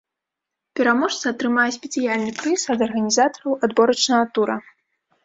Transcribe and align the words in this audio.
Пераможца 0.77 1.25
атрымае 1.33 1.65
спецыяльны 1.75 2.31
прыз 2.39 2.63
ад 2.75 2.79
арганізатараў 2.87 3.51
адборачнага 3.69 4.25
тура. 4.39 4.57